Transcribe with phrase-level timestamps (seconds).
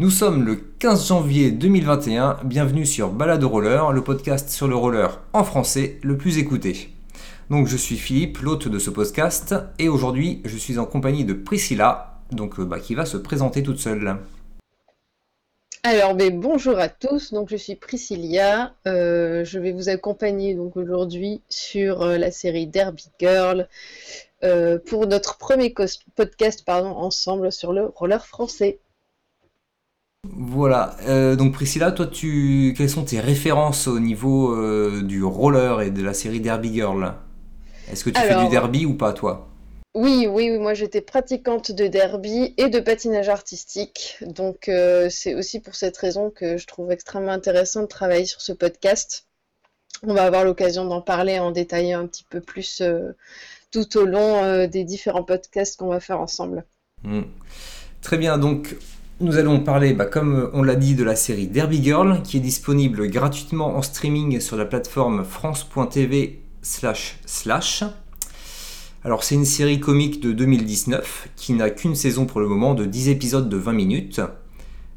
[0.00, 5.20] Nous sommes le 15 janvier 2021, bienvenue sur Balade Roller, le podcast sur le roller
[5.34, 6.88] en français le plus écouté.
[7.50, 11.34] Donc je suis Philippe, l'hôte de ce podcast, et aujourd'hui je suis en compagnie de
[11.34, 14.16] Priscilla, donc, euh, bah, qui va se présenter toute seule.
[15.82, 17.34] Alors, bonjour à tous.
[17.34, 18.72] Donc, je suis Priscilla.
[18.86, 23.68] Euh, je vais vous accompagner donc aujourd'hui sur euh, la série Derby Girl
[24.86, 25.74] pour notre premier
[26.16, 28.78] podcast ensemble sur le roller français.
[30.28, 30.96] Voilà.
[31.36, 34.56] donc, Priscilla, toi, tu quelles sont tes références au niveau
[35.02, 37.14] du roller et de la série Derby Girl?
[37.90, 39.50] Est-ce que tu fais du derby ou pas, toi?
[39.94, 44.18] Oui, oui, oui, moi j'étais pratiquante de derby et de patinage artistique.
[44.20, 48.40] Donc euh, c'est aussi pour cette raison que je trouve extrêmement intéressant de travailler sur
[48.40, 49.26] ce podcast.
[50.04, 53.16] On va avoir l'occasion d'en parler en détaillant un petit peu plus euh,
[53.72, 56.64] tout au long euh, des différents podcasts qu'on va faire ensemble.
[57.02, 57.22] Hmm.
[58.00, 58.76] Très bien, donc
[59.20, 62.40] nous allons parler, bah, comme on l'a dit, de la série Derby Girl qui est
[62.40, 67.84] disponible gratuitement en streaming sur la plateforme france.tv slash slash.
[69.04, 72.86] Alors c'est une série comique de 2019 qui n'a qu'une saison pour le moment de
[72.86, 74.20] 10 épisodes de 20 minutes.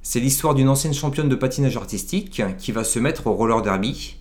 [0.02, 4.18] C'est l'histoire d'une ancienne championne de patinage artistique qui va se mettre au roller derby.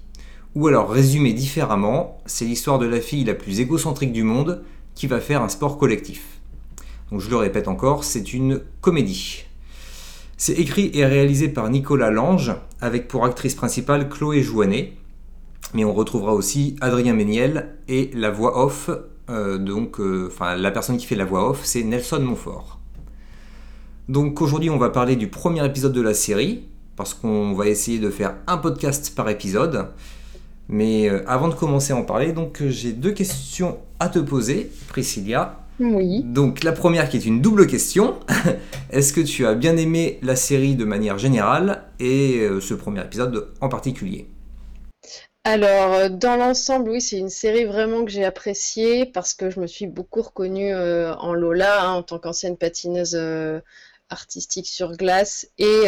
[0.56, 4.64] Ou alors résumé différemment, c'est l'histoire de la fille la plus égocentrique du monde
[4.97, 6.41] qui va faire un sport collectif.
[7.12, 9.44] Donc je le répète encore, c'est une comédie.
[10.44, 14.94] C'est écrit et réalisé par Nicolas Lange avec pour actrice principale Chloé Jouanet
[15.72, 18.90] mais on retrouvera aussi Adrien Méniel et la voix off,
[19.30, 22.80] euh, donc, euh, enfin, la personne qui fait la voix off, c'est Nelson Montfort.
[24.08, 26.64] Donc aujourd'hui, on va parler du premier épisode de la série,
[26.96, 29.90] parce qu'on va essayer de faire un podcast par épisode.
[30.68, 32.34] Mais euh, avant de commencer à en parler,
[32.68, 35.61] j'ai deux questions à te poser, Priscilla.
[35.81, 36.22] Oui.
[36.22, 38.21] Donc la première qui est une double question.
[38.91, 43.49] Est-ce que tu as bien aimé la série de manière générale et ce premier épisode
[43.60, 44.28] en particulier?
[45.44, 49.59] Alors, euh, dans l'ensemble, oui, c'est une série vraiment que j'ai appréciée parce que je
[49.59, 53.61] me suis beaucoup reconnue euh, en Lola hein, en tant qu'ancienne patineuse euh,
[54.09, 55.87] artistique sur glace et,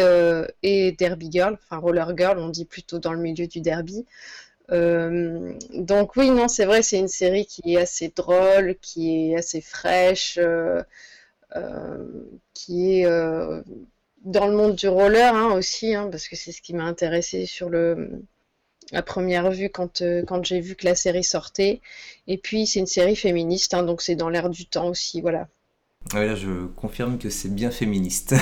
[0.63, 4.05] et derby girl, enfin roller girl, on dit plutôt dans le milieu du derby.
[4.69, 9.61] Donc oui, non, c'est vrai, c'est une série qui est assez drôle, qui est assez
[9.61, 10.39] fraîche,
[12.53, 13.05] qui est
[14.25, 17.45] dans le monde du roller hein, aussi, hein, parce que c'est ce qui m'a intéressé
[17.45, 18.23] sur le
[18.91, 21.81] à première vue quand, euh, quand j'ai vu que la série sortait.
[22.27, 25.47] Et puis c'est une série féministe, hein, donc c'est dans l'air du temps aussi, voilà.
[26.13, 28.35] Ah là, je confirme que c'est bien féministe.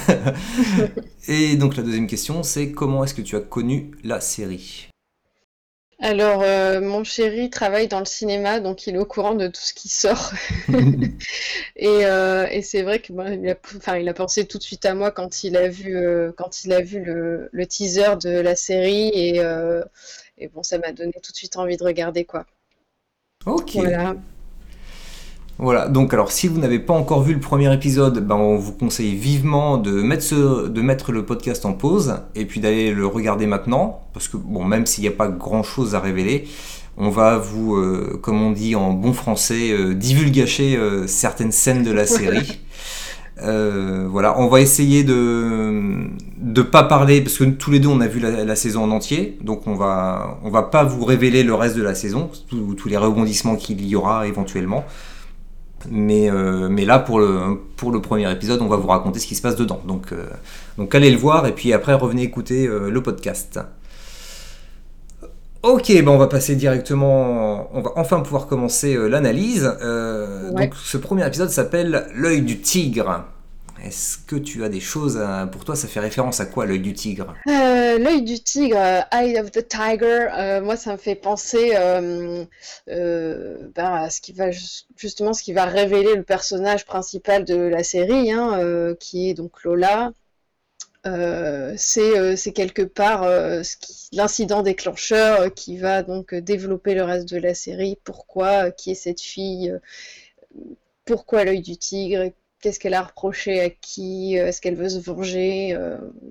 [1.29, 4.89] et donc la deuxième question, c'est comment est-ce que tu as connu la série?
[6.03, 9.61] Alors, euh, mon chéri travaille dans le cinéma, donc il est au courant de tout
[9.61, 10.31] ce qui sort.
[11.81, 15.43] Euh, et, c'est vrai qu'il a, il a pensé tout de suite à moi quand
[15.43, 15.97] il a vu,
[16.37, 19.41] quand il a vu le, le teaser de la série et,
[20.37, 22.45] et bon, ça m'a donné tout de suite envie de regarder quoi.
[23.45, 23.71] Ok.
[23.73, 24.15] Voilà.
[25.63, 28.73] Voilà, donc alors si vous n'avez pas encore vu le premier épisode, ben, on vous
[28.73, 33.07] conseille vivement de mettre, ce, de mettre le podcast en pause et puis d'aller le
[33.07, 36.49] regarder maintenant, parce que bon, même s'il n'y a pas grand chose à révéler,
[36.97, 41.83] on va vous, euh, comme on dit en bon français, euh, divulgacher euh, certaines scènes
[41.83, 42.59] de la série.
[43.41, 46.07] Euh, voilà, on va essayer de
[46.39, 49.39] ne pas parler parce que tous les deux on a vu la, saison en entier,
[49.41, 52.97] donc on va on va pas vous révéler le reste de la saison, tous les
[52.97, 54.85] rebondissements qu'il y aura éventuellement.
[55.89, 59.27] Mais, euh, mais là pour le, pour le premier épisode, on va vous raconter ce
[59.27, 59.81] qui se passe dedans.
[59.87, 60.25] Donc, euh,
[60.77, 63.59] donc allez le voir et puis après revenez écouter le podcast.
[65.63, 69.71] Ok, ben on va passer directement, on va enfin pouvoir commencer euh, l'analyse.
[69.81, 73.23] Euh, donc ce premier épisode s'appelle L'œil du tigre.
[73.83, 75.19] Est-ce que tu as des choses
[75.51, 77.35] pour toi Ça fait référence à quoi l'œil du tigre?
[77.47, 78.77] Euh, L'œil du tigre,
[79.11, 80.59] Eye of the Tiger.
[80.63, 82.47] moi, ça me fait penser ben,
[83.77, 84.49] à ce qui va
[84.95, 89.63] justement ce qui va révéler le personnage principal de la série, hein, qui est donc
[89.63, 90.11] Lola,
[91.05, 93.61] euh, euh, c'est quelque part euh,
[94.13, 97.97] l'incident déclencheur qui va donc développer le reste de la série.
[98.03, 99.77] Pourquoi Qui est cette fille
[101.05, 102.31] Pourquoi l'œil du tigre
[102.63, 105.77] Qu'est-ce qu'elle a reproché à qui Est-ce qu'elle veut se venger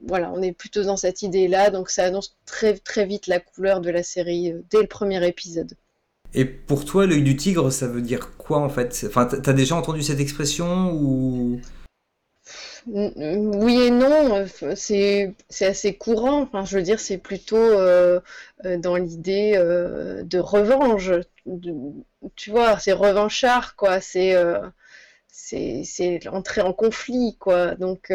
[0.09, 3.83] Voilà, on est plutôt dans cette idée-là, donc ça annonce très, très vite la couleur
[3.83, 5.75] de la série dès le premier épisode.
[6.35, 9.05] Et pour toi, l'œil du tigre, ça veut dire quoi en fait?
[9.07, 11.61] Enfin, t'as déjà entendu cette expression ou?
[12.87, 14.45] Oui et non,
[14.75, 16.43] c'est assez courant.
[16.43, 18.21] Enfin, je veux dire, c'est plutôt euh,
[18.65, 21.11] euh, dans l'idée euh, de revanche.
[22.37, 24.01] tu vois, c'est revanchard, quoi.
[24.01, 24.35] C'est
[25.85, 27.75] c'est entrer en conflit, quoi.
[27.77, 28.11] Donc,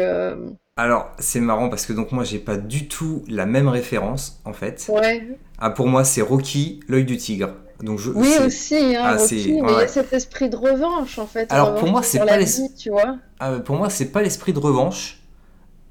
[0.76, 4.52] Alors, c'est marrant parce que donc moi, j'ai pas du tout la même référence en
[4.52, 4.86] fait.
[4.88, 5.36] Ouais.
[5.58, 7.50] Ah, pour moi, c'est Rocky, l'œil du tigre.
[7.82, 11.18] Donc je, Oui aussi, hein, Ah, Rocky, mais il y a cet esprit de revanche
[11.18, 11.52] en fait.
[11.52, 13.18] Alors, revanche pour moi, c'est pas la les- vie, tu vois.
[13.40, 15.20] Ah, pour moi, c'est pas l'esprit de revanche.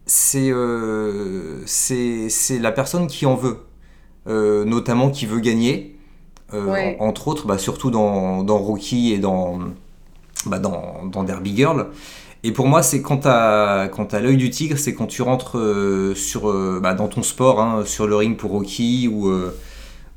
[0.05, 3.59] C'est euh, c'est c'est la personne qui en veut,
[4.27, 5.97] Euh, notamment qui veut gagner.
[6.53, 6.97] Euh, Ouais.
[6.99, 9.59] en- entre autres, bah, surtout dans, dans Rocky et dans,
[10.45, 11.87] bah, dans, dans Derby Girl.
[12.43, 15.57] Et pour moi, c'est quand t'as quand t'as l'œil du tigre, c'est quand tu rentres
[15.57, 19.57] euh, sur, euh, bah, dans ton sport, hein, sur le ring pour Rocky ou, euh,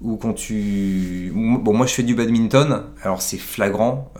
[0.02, 1.32] ou quand tu...
[1.34, 4.12] Bon, moi je fais du badminton, alors c'est flagrant.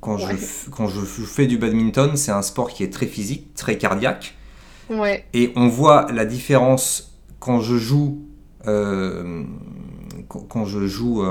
[0.00, 0.34] quand, je, Ouais.
[0.34, 3.78] f- quand je f- fais du badminton, c'est un sport qui est très physique, très
[3.78, 4.34] cardiaque.
[4.90, 8.18] Ouais, Et on voit la différence quand je joue,
[10.28, 11.22] quand, quand je joue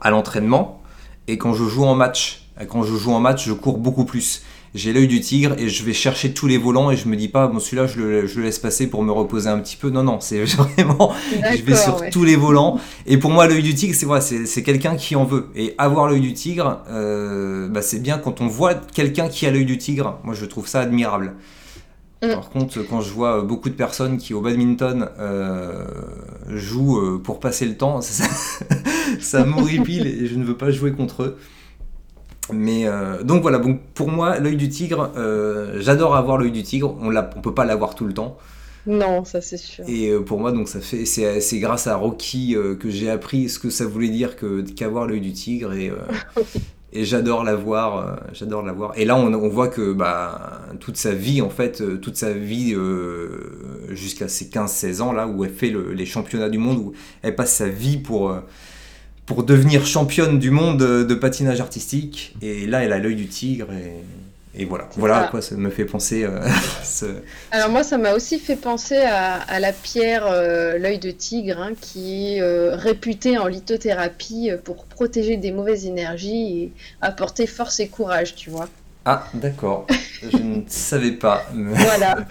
[0.00, 0.82] à l'entraînement
[1.28, 2.49] et quand je joue en match.
[2.60, 4.42] Et Quand je joue en match, je cours beaucoup plus.
[4.72, 7.26] J'ai l'œil du tigre et je vais chercher tous les volants et je me dis
[7.26, 9.90] pas, bon celui-là je le, je le laisse passer pour me reposer un petit peu.
[9.90, 12.10] Non, non, c'est vraiment, je vais sur ouais.
[12.10, 12.78] tous les volants.
[13.06, 15.48] Et pour moi, l'œil du tigre, c'est voilà, c'est quelqu'un qui en veut.
[15.56, 19.50] Et avoir l'œil du tigre, euh, bah, c'est bien quand on voit quelqu'un qui a
[19.50, 20.20] l'œil du tigre.
[20.22, 21.34] Moi, je trouve ça admirable.
[22.22, 22.32] Mm.
[22.34, 25.84] Par contre, quand je vois beaucoup de personnes qui au badminton euh,
[26.48, 28.24] jouent euh, pour passer le temps, ça,
[29.20, 31.38] ça m'horripile et je ne veux pas jouer contre eux.
[32.52, 36.62] Mais euh, donc voilà, donc pour moi, l'œil du tigre, euh, j'adore avoir l'œil du
[36.62, 36.96] tigre.
[37.00, 38.38] On on peut pas l'avoir tout le temps.
[38.86, 39.84] Non, ça c'est sûr.
[39.88, 43.48] Et euh, pour moi, donc ça fait, c'est, grâce à Rocky euh, que j'ai appris
[43.48, 45.92] ce que ça voulait dire que qu'avoir l'œil du tigre et,
[46.92, 48.92] et j'adore l'avoir, j'adore l'avoir.
[48.96, 52.74] Et là, on, on voit que bah toute sa vie en fait, toute sa vie
[53.90, 56.92] jusqu'à ses 15-16 ans là où elle fait le- les championnats du monde où
[57.22, 58.34] elle passe sa vie pour
[59.30, 62.34] pour devenir championne du monde de, patinage artistique.
[62.42, 64.88] Et là, elle a l'œil du tigre et, et voilà.
[64.96, 66.24] Voilà à quoi ça me fait penser.
[66.24, 66.40] euh,
[66.82, 67.14] ce-
[67.52, 71.60] Alors moi, ça m'a aussi fait penser à, à la pierre euh, l'œil de tigre,
[71.60, 77.78] hein, qui est euh, réputée en lithothérapie pour protéger des mauvaises énergies et apporter force
[77.78, 78.68] et courage, tu vois.
[79.04, 79.86] Ah, d'accord.
[80.28, 81.46] Je ne savais pas.
[81.54, 82.26] Voilà.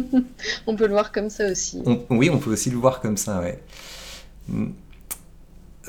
[0.66, 1.82] On peut le voir comme ça aussi.
[1.84, 3.58] On- oui, on peut aussi le voir comme ça, ouais.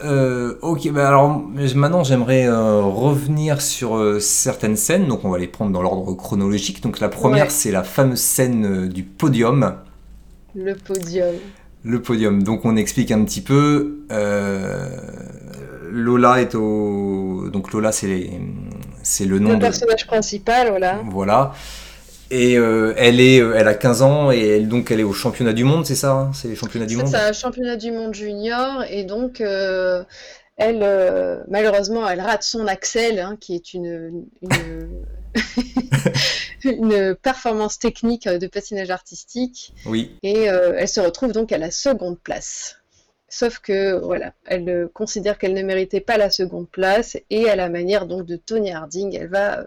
[0.04, 1.44] Euh, ok, bah alors
[1.76, 6.14] maintenant j'aimerais euh, revenir sur euh, certaines scènes, donc on va les prendre dans l'ordre
[6.14, 6.82] chronologique.
[6.82, 7.50] Donc la première, Ouais.
[7.50, 9.76] c'est la fameuse scène du podium.
[10.56, 11.36] Le podium.
[11.84, 12.44] Le podium.
[12.44, 14.00] Donc on explique un petit peu.
[15.92, 17.50] Lola est au.
[17.52, 18.40] Donc Lola, c'est les-
[19.26, 19.62] le nom Le de.
[19.62, 21.02] personnage principal, voilà.
[21.10, 21.52] Voilà.
[22.32, 25.14] Et euh, elle, est, euh, elle a 15 ans et elle, donc elle est au
[25.14, 27.92] championnat du monde, c'est ça hein C'est les championnats du C'est monde un championnat du
[27.92, 30.04] monde junior et donc euh,
[30.58, 35.06] elle, euh, malheureusement, elle rate son Axel, hein, qui est une, une,
[36.64, 40.16] une performance technique de patinage artistique Oui.
[40.22, 42.76] et elle se retrouve donc à la seconde place.
[43.32, 47.70] Sauf que voilà, elle considère qu'elle ne méritait pas la seconde place et à la
[47.70, 49.64] manière donc de Tony Harding, elle va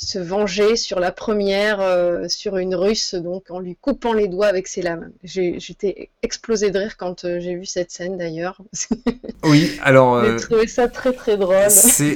[0.00, 4.46] se venger sur la première, euh, sur une russe, donc en lui coupant les doigts
[4.46, 5.10] avec ses lames.
[5.24, 8.62] J'étais explosée de rire quand euh, j'ai vu cette scène d'ailleurs.
[9.44, 10.24] Oui, alors.
[10.24, 11.56] J'ai euh, trouvé ça très très drôle.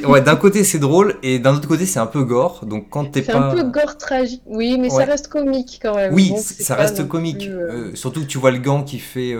[0.06, 2.64] ouais, d'un côté c'est drôle et d'un autre côté c'est un peu gore.
[2.66, 5.04] Donc quand t'es C'est un peu gore tragique, oui, mais Ouais.
[5.04, 6.12] ça reste comique quand même.
[6.14, 7.48] Oui, Bon, ça reste comique.
[7.48, 9.34] plus, surtout que tu vois le gant qui fait,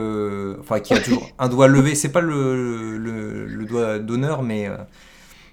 [0.60, 1.94] enfin qui a toujours un doigt levé.
[1.94, 4.68] C'est pas le, le, le doigt d'honneur, mais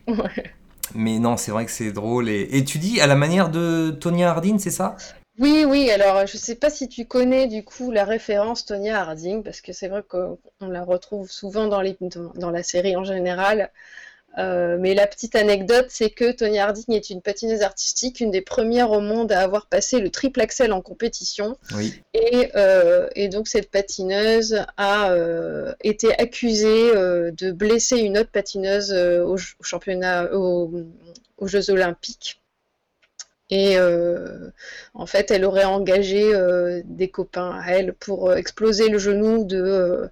[0.07, 0.43] ouais.
[0.95, 2.29] Mais non, c'est vrai que c'est drôle.
[2.29, 4.95] Et, tu dis à la manière de Tonya Harding, c'est ça?
[5.37, 9.43] Oui, oui, alors je sais pas si tu connais du coup la référence Tonya Harding,
[9.43, 13.71] parce que c'est vrai qu'on la retrouve souvent dans la série en général.
[14.39, 18.41] Euh, mais la petite anecdote, c'est que Tonya Harding est une patineuse artistique, une des
[18.41, 21.57] premières au monde à avoir passé le triple axel en compétition.
[21.75, 22.01] Oui.
[22.13, 28.93] Et, euh, et donc cette patineuse a euh, été accusée de blesser une autre patineuse
[28.93, 30.71] au, au championnat, au-
[31.37, 32.41] aux Jeux Olympiques.
[33.49, 34.49] Et euh,
[34.93, 40.07] en fait, elle aurait engagé euh, des copains à elle pour exploser le genou de,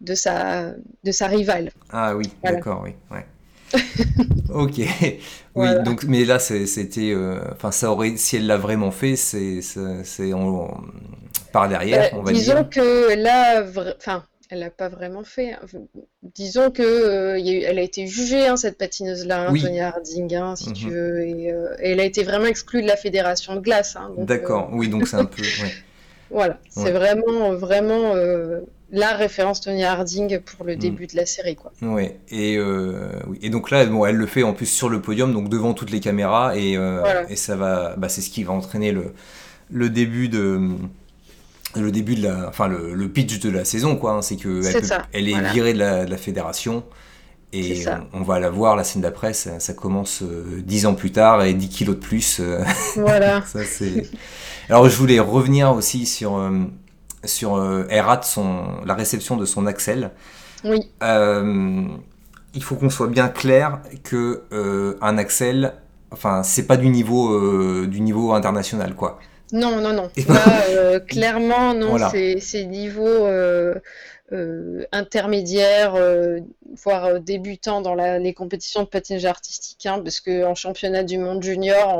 [0.00, 0.72] de, sa,
[1.04, 1.72] de sa rivale.
[1.90, 2.56] Ah oui, Voilà.
[2.58, 3.26] d'accord, oui, ouais.
[4.48, 4.80] ok.
[5.56, 5.82] Oui, Voilà.
[5.82, 9.60] donc mais là c'était, euh, enfin ça aurait, si elle l'a vraiment fait, c'est
[11.52, 12.64] par derrière, Bah, on va disons dire.
[12.64, 13.64] que là,
[13.96, 15.52] enfin, elle l'a pas vraiment fait.
[15.54, 15.60] hein.
[16.22, 19.60] Disons que euh, y a eu- elle a été jugée, hein, cette patineuse-là, hein, Oui.
[19.60, 20.92] Tonya Harding, hein, si tu Mhm.
[20.92, 23.96] veux, et, euh, et elle a été vraiment exclue de la fédération de glace.
[24.16, 24.68] D'accord.
[24.72, 25.52] euh, Oui, donc c'est un peu.
[25.56, 25.74] ouais.
[26.30, 28.14] voilà, c'est vraiment, vraiment
[28.92, 30.78] la référence Tonya Harding pour le Mm.
[30.78, 31.72] début de la série, quoi.
[31.82, 33.38] Ouais, et, euh, oui.
[33.42, 35.90] et donc là, bon, elle le fait en plus sur le podium, donc devant toutes
[35.90, 37.30] les caméras, et, euh, Voilà.
[37.30, 39.12] et ça va, bah, c'est ce qui va entraîner le,
[39.70, 40.60] le début de
[41.76, 44.12] le début de la, enfin le, pitch de la saison quoi.
[44.12, 44.22] Hein.
[44.22, 46.82] c'est que elle, elle, est virée de la, fédération
[47.52, 49.32] et on, va la voir la scène d'après.
[49.34, 52.38] Ça, commence euh, dix ans plus tard et 10 kilos de plus.
[52.40, 52.62] Euh.
[52.96, 53.42] Voilà.
[53.46, 53.60] ça.
[54.68, 56.50] Alors je voulais revenir aussi sur
[57.24, 60.10] euh, sur Erat, son la réception de son Axel.
[60.64, 60.90] Oui.
[62.52, 64.42] il faut qu'on soit bien clair que
[65.00, 65.74] un Axel,
[66.10, 69.18] enfin c'est pas du niveau du niveau international quoi.
[69.52, 70.10] Non, non, non.
[70.70, 73.26] Euh, clairement, non, c'est niveau
[74.32, 75.94] euh, euh, intermédiaire,
[76.84, 81.98] voire débutant dans les compétitions de patinage artistique, hein, parce qu'en championnat du monde junior,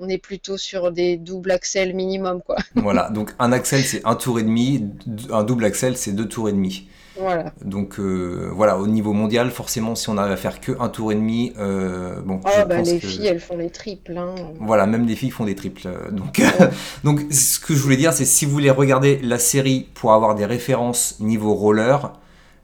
[0.00, 2.42] on, est plutôt sur des doubles axels minimum.
[2.42, 2.56] Quoi.
[2.74, 4.90] Voilà, donc un axel c'est un tour et demi,
[5.30, 6.88] un double axel c'est deux tours et demi.
[7.16, 7.52] Voilà.
[7.64, 11.12] Donc euh, voilà, au niveau mondial, forcément, si on arrive à faire que un tour
[11.12, 12.40] et demi, euh, bon.
[12.44, 14.16] Ah bah les filles, elles font les triples.
[14.16, 14.34] Hein.
[14.60, 15.88] Voilà, même les filles font des triples.
[16.10, 16.42] Donc,
[17.04, 20.34] donc ce que je voulais dire, c'est si vous voulez regarder la série pour avoir
[20.34, 22.12] des références niveau roller,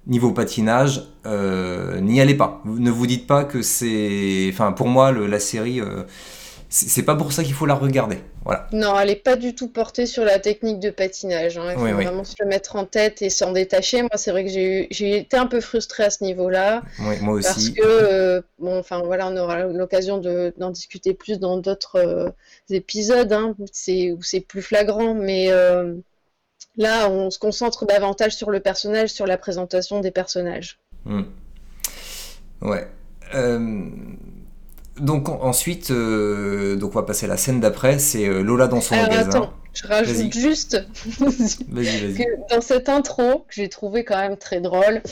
[0.07, 2.63] niveau patinage, euh, n'y allez pas.
[2.65, 5.81] Ne vous dites pas que c'est, enfin pour moi, la série
[6.71, 8.19] c'est pas pour ça qu'il faut la regarder.
[8.45, 8.67] Voilà.
[8.73, 11.57] Non, elle n'est pas du tout portée sur la technique de patinage.
[11.57, 11.73] Hein.
[11.73, 14.03] Il faut vraiment se le mettre en tête et s'en détacher.
[14.03, 16.83] Moi, c'est vrai que j'ai été un peu frustrée à ce niveau-là.
[17.01, 17.45] Oui, moi aussi.
[17.45, 22.31] Parce que, euh, bon, enfin voilà, on aura l'occasion d'en discuter plus dans d'autres euh,
[22.69, 25.15] épisodes hein, où c'est plus flagrant.
[25.15, 25.95] Mais euh,
[26.77, 30.79] là, on se concentre davantage sur le personnage, sur la présentation des personnages.
[31.07, 31.23] Hmm.
[32.61, 32.87] Ouais
[35.01, 38.81] donc ensuite, euh, donc on va passer à la scène d'après, c'est euh, Lola dans
[38.81, 39.29] son Alors, magasin.
[39.29, 40.85] Attends, je rajoute juste
[41.19, 45.03] que dans cette intro que j'ai trouvé quand même très drôle,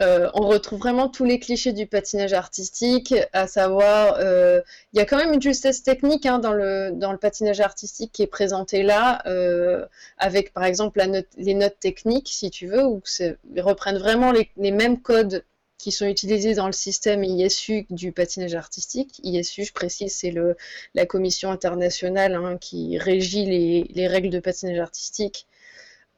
[0.00, 5.04] euh, on retrouve vraiment tous les clichés du patinage artistique, à savoir, il y a
[5.04, 8.82] quand même une justesse technique hein, dans, le, dans le patinage artistique qui est présenté
[8.82, 9.22] là,
[10.18, 11.02] avec par exemple
[11.36, 15.44] les notes techniques, si tu veux, où ils reprennent vraiment les, les mêmes codes
[15.82, 19.20] qui sont utilisés dans le système ISU du patinage artistique.
[19.24, 20.32] ISU, je précise, c'est
[20.94, 23.46] la commission internationale hein, qui régit
[23.92, 25.48] les, règles de patinage artistique.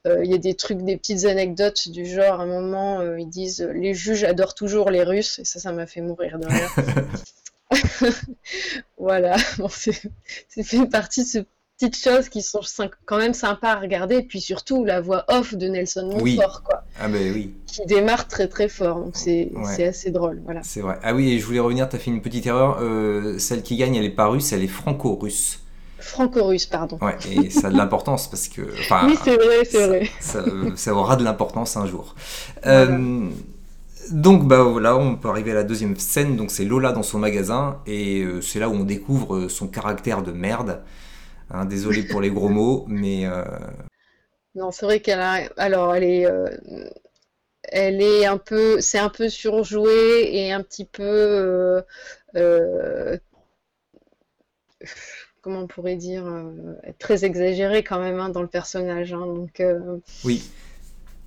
[0.06, 3.18] Euh, il y a des trucs, des petites anecdotes du genre, à un moment, euh,
[3.18, 6.47] ils disent les juges adorent toujours les Russes, et ça, ça m'a fait mourir de
[6.47, 6.71] rire.
[8.99, 11.38] voilà, bon, c'est fait partie de ce
[11.88, 12.60] petites choses qui sont
[13.04, 14.16] quand même sympas à regarder.
[14.16, 16.84] Et puis surtout, la voix off de Nelson Montfort, quoi.
[17.00, 17.54] Ah ben oui.
[17.66, 18.98] Qui démarre très très fort.
[18.98, 19.52] Donc c'est
[19.84, 20.40] assez drôle.
[20.44, 20.60] Voilà.
[20.62, 20.98] C'est vrai.
[21.02, 22.78] Ah oui, et je voulais revenir, tu as fait une petite erreur.
[22.80, 25.60] Euh, celle qui gagne, elle est pas russe, elle est franco-russe.
[25.98, 26.98] Franco-russe, pardon.
[27.00, 28.62] Ouais, et ça a de l'importance parce que.
[28.62, 30.10] oui, c'est vrai, c'est vrai.
[30.76, 32.14] Ça, aura de l'importance un jour.
[32.66, 33.28] Euh,
[34.10, 36.36] donc bah voilà, on peut arriver à la deuxième scène.
[36.36, 40.22] Donc c'est Lola dans son magasin et euh, c'est là où on découvre son caractère
[40.22, 40.80] de merde.
[41.50, 43.26] Hein, désolé pour les gros mots, mais.
[43.26, 43.44] Euh,
[44.54, 45.48] non, c'est vrai qu'elle a.
[45.56, 46.26] Alors, elle est.
[46.26, 46.48] Euh,
[47.64, 48.80] elle est un peu.
[48.80, 51.82] C'est un peu surjoué et un petit peu.
[52.36, 53.16] Euh,
[55.40, 56.24] comment on pourrait dire.
[56.98, 59.12] très exagéré quand même hein, dans le personnage.
[59.12, 59.62] Hein, donc,
[60.24, 60.42] Oui.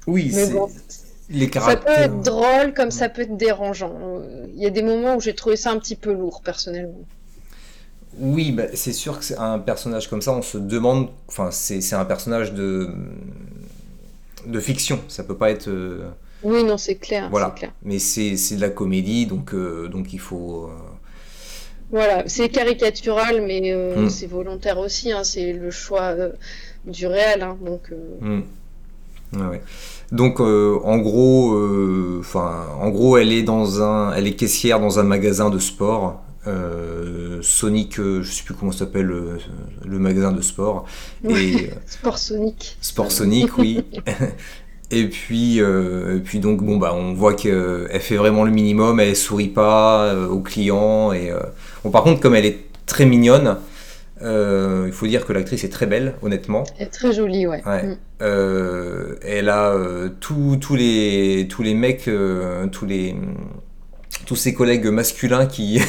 [0.06, 0.54] Oui, c'est.
[1.30, 1.94] les caractères...
[1.94, 4.22] Ça peut être drôle comme ça peut être dérangeant.
[4.54, 7.06] Il y a des moments où j'ai trouvé ça un petit peu lourd personnellement.
[8.20, 11.10] Oui, bah, c'est sûr que c'est un personnage comme ça, on se demande.
[11.28, 12.90] Enfin, c'est un personnage de,
[14.46, 15.68] de fiction, ça peut pas être.
[15.68, 16.10] Euh,
[16.44, 17.30] oui, non, c'est clair.
[17.30, 17.52] Voilà.
[17.52, 17.72] Clair.
[17.84, 20.66] Mais c'est de la comédie, donc, euh, donc il faut.
[20.66, 20.74] Euh,
[21.92, 24.10] voilà, c'est caricatural, mais hmm.
[24.10, 26.16] c'est volontaire aussi, hein, c'est le choix
[26.86, 27.44] du réel.
[27.44, 27.92] Hein, donc.
[28.20, 28.42] Hmm.
[29.34, 29.62] Ouais,
[30.12, 35.04] Donc en gros, enfin en gros, elle est dans un, elle est caissière dans un
[35.04, 39.38] magasin de sport euh, Sonic, euh, je sais plus comment s'appelle euh,
[39.86, 40.86] le, magasin de sport.
[41.28, 42.78] Et, sport Sonic.
[42.82, 43.84] Sport Sonic, oui.
[44.92, 45.62] et puis,
[46.24, 50.40] puis donc bon bah on voit qu'elle fait vraiment le minimum, elle sourit pas aux
[50.40, 51.34] clients et
[51.84, 53.58] bon par contre comme elle est très mignonne,
[54.22, 56.64] il faut dire que l'actrice est très belle, honnêtement.
[56.80, 57.62] Elle est très jolie, ouais.
[57.62, 57.98] Mm.
[58.22, 59.76] elle a
[60.22, 62.10] tous les tous les mecs,
[62.72, 63.14] tous les
[64.26, 65.82] tous ses collègues masculins qui...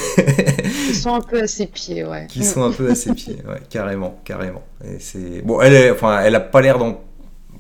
[0.87, 2.26] qui sont un peu à ses pieds, ouais.
[2.28, 4.62] Qui sont un peu à ses pieds, ouais, carrément, carrément.
[4.85, 5.42] Et c'est...
[5.42, 5.90] Bon, elle, est...
[5.90, 7.00] enfin, elle a pas l'air d'en...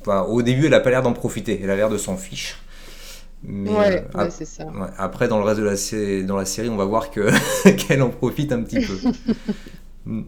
[0.00, 2.58] Enfin, au début, elle a pas l'air d'en profiter, elle a l'air de s'en fiche.
[3.42, 4.64] Mais, ouais, euh, c'est ça.
[4.96, 7.30] Après, dans le reste de la, dans la série, on va voir que...
[7.70, 8.94] qu'elle en profite un petit peu.
[10.06, 10.22] Mm.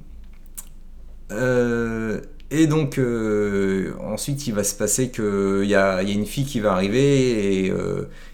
[1.31, 2.21] euh...
[2.51, 6.45] Et donc, euh, ensuite, il va se passer qu'il y a, y a une fille
[6.45, 7.73] qui va arriver et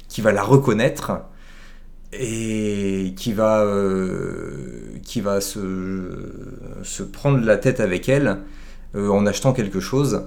[0.09, 1.13] qui va la reconnaître
[2.19, 5.61] et qui va, euh, qui va se,
[6.83, 8.39] se, prendre la tête avec elle
[8.95, 10.23] en achetant quelque chose.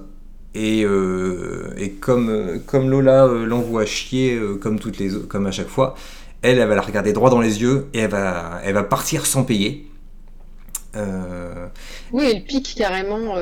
[0.54, 5.94] Et, et comme, comme Lola l'envoie chier comme, toutes les, comme à chaque fois,
[6.42, 9.26] elle, elle va la regarder droit dans les yeux et elle va, elle va partir
[9.26, 9.88] sans payer.
[10.94, 13.36] Oui, elle pique carrément.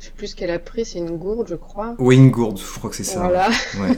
[0.00, 1.94] Je sais plus ce qu'elle a pris, c'est une gourde, je crois.
[1.98, 3.20] Oui, une gourde, je crois que c'est ça.
[3.20, 3.50] Voilà.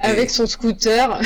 [0.00, 1.20] Avec son scooter,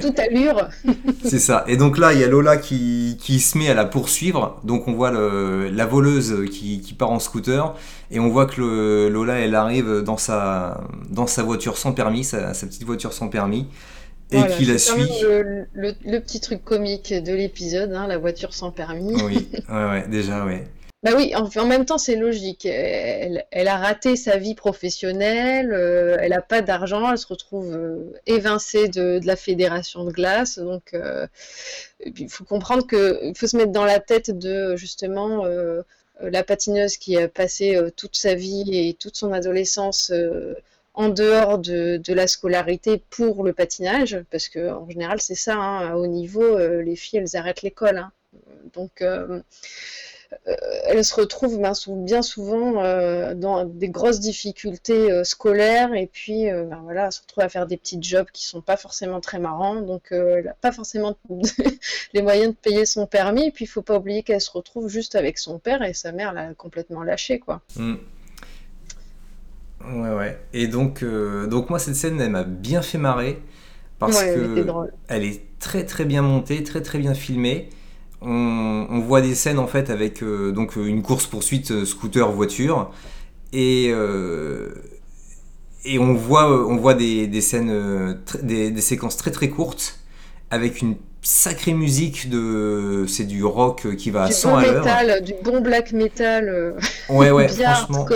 [0.00, 0.68] toute allure.
[1.24, 1.64] c'est ça.
[1.66, 4.60] Et donc là, il y a Lola qui, qui, se met à la poursuivre.
[4.62, 7.74] Donc on voit le, la voleuse qui, qui, part en scooter.
[8.12, 12.22] Et on voit que le, Lola, elle arrive dans sa, dans sa voiture sans permis,
[12.22, 13.66] sa, sa petite voiture sans permis.
[14.32, 15.08] Et qui la suit.
[15.22, 19.20] Le, le, le, petit truc comique de l'épisode, hein, la voiture sans permis.
[19.24, 20.68] Oui, ouais, ouais, déjà, ouais.
[21.02, 22.66] Bah oui, en, même temps, c'est logique.
[22.66, 28.12] Elle, a raté sa vie professionnelle, euh, elle n'a pas d'argent, elle se retrouve euh,
[28.26, 30.58] évincée de, la fédération de glace.
[30.58, 31.26] Donc, euh,
[32.04, 35.44] il faut comprendre qu'il faut se mettre dans la tête de justement
[36.20, 40.12] la patineuse qui a passé toute sa vie et toute son adolescence
[40.94, 45.56] en dehors de, de, la scolarité pour le patinage, parce que en général, c'est ça.
[45.56, 47.98] Hein, à haut niveau, les filles, elles arrêtent l'école.
[47.98, 48.12] Hein.
[48.74, 49.02] Donc
[50.46, 50.54] euh,
[50.86, 51.58] elle se retrouve
[51.96, 57.20] bien souvent euh, dans des grosses difficultés euh, scolaires et puis ben voilà, elle se
[57.22, 59.80] retrouve à faire des petits jobs qui sont pas forcément très marrants.
[59.80, 61.16] Donc elle n'a pas forcément
[62.12, 63.48] les moyens de payer son permis.
[63.48, 66.12] Et puis il faut pas oublier qu'elle se retrouve juste avec son père et sa
[66.12, 67.60] mère l'a complètement lâché quoi.
[67.76, 67.94] Mm.
[69.84, 70.38] Ouais ouais.
[70.52, 73.40] Et donc donc moi cette scène elle m'a bien fait marrer
[73.98, 74.64] parce que
[75.08, 77.70] elle est très très bien montée, très très bien filmée
[78.22, 82.90] on, voit des scènes en fait avec euh, donc une course poursuite euh, scooter voiture.
[83.52, 84.74] Et euh,
[85.84, 89.98] et on voit on voit des, des scènes des, des, séquences très très courtes
[90.50, 95.22] avec une sacrée musique de c'est du rock qui va à 100 à l'heure.
[95.22, 96.76] du bon black metal
[97.08, 97.48] ouais ouais
[97.88, 98.06] franchement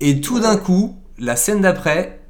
[0.00, 2.20] et tout d'un coup la scène d'après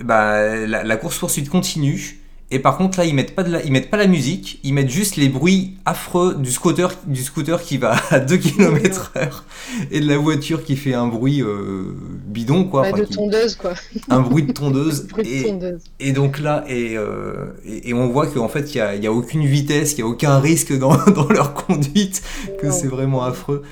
[0.00, 2.17] bah, la, la course poursuite continue
[2.50, 4.72] et par contre, là, ils mettent pas de la, ils mettent pas la musique, ils
[4.72, 9.44] mettent juste les bruits affreux du scooter, du scooter qui va à 2 km heure
[9.90, 11.94] et de la voiture qui fait un bruit euh,
[12.26, 12.90] bidon, quoi.
[12.90, 13.74] de tondeuse, quoi.
[14.08, 15.08] Un bruit de tondeuse.
[15.18, 15.82] et, de tondeuse.
[16.00, 19.12] et, donc là, et, euh, et, on voit qu'en fait, il y a, y a,
[19.12, 22.22] aucune vitesse, il y a aucun risque dans, dans leur conduite,
[22.62, 23.62] que c'est vraiment affreux.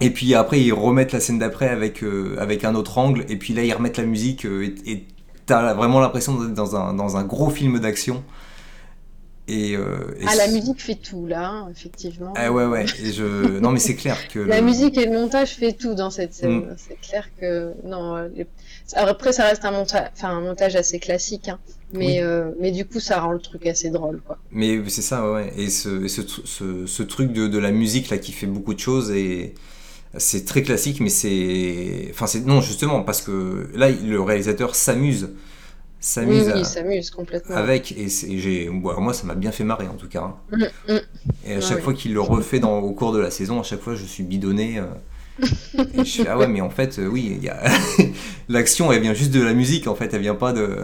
[0.00, 3.36] Et puis après, ils remettent la scène d'après avec, euh, avec un autre angle, et
[3.36, 5.04] puis là, ils remettent la musique, et
[5.50, 8.22] t'as vraiment l'impression d'être dans un, dans un gros film d'action.
[9.48, 12.32] Et, euh, ah, la musique fait tout là, hein, effectivement.
[12.36, 12.86] Ah ouais, ouais.
[13.02, 13.58] Et je...
[13.60, 14.38] Non, mais c'est clair que.
[14.38, 16.58] la musique et le montage fait tout dans cette scène.
[16.58, 16.74] Mm.
[16.76, 17.72] C'est clair que.
[17.84, 18.30] Non,
[18.94, 21.58] après, ça reste un, montage, enfin, un montage assez classique, hein.
[21.92, 24.20] mais, euh, mais du coup, ça rend le truc assez drôle.
[24.24, 24.38] Quoi.
[24.52, 25.52] Mais c'est ça, ouais.
[25.56, 28.78] Et ce, ce, ce, ce truc de, de, la musique là qui fait beaucoup de
[28.78, 29.54] choses et
[30.16, 32.08] c'est très classique, mais c'est.
[32.10, 32.44] Enfin, c'est.
[32.44, 35.30] Non, justement, parce que là, le réalisateur s'amuse.
[36.00, 36.50] S'amuse.
[36.54, 37.56] Oui, s'amuse complètement.
[37.56, 38.68] Avec, et, j'ai.
[38.70, 40.22] moi, ça m'a bien fait marrer en tout cas.
[40.22, 40.36] Hein.
[40.50, 41.00] Mm, mm.
[41.46, 43.80] Et à chaque fois qu'il le refait dans, au cours de la saison, à chaque
[43.80, 44.78] fois, je suis bidonné.
[44.78, 44.86] Euh,
[45.94, 47.70] et je fais, ah ouais, mais en fait, euh, oui, a...
[48.48, 50.76] l'action, elle vient juste de la musique, en fait, elle vient pas de.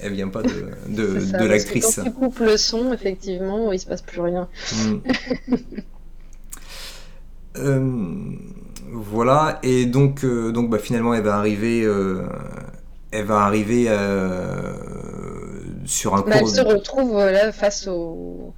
[0.00, 1.96] Elle vient pas de, de, de l'actrice.
[1.96, 4.48] Quand tu coupes le son, effectivement, il se passe plus rien.
[4.72, 4.96] Mm.
[7.56, 8.36] euh,
[8.90, 12.26] voilà, et donc, euh, donc bah, finalement, elle va arriver, euh,
[13.10, 13.84] elle va arriver
[15.84, 18.52] sur un bah, Elle se retrouve là face au,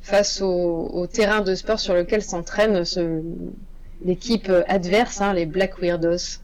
[0.00, 2.84] face au, terrain de sport sur lequel s'entraîne
[4.04, 6.40] l'équipe adverse, hein, les Black Weirdos.